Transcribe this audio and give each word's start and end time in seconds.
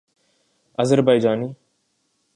Azerbaijani 0.77 1.55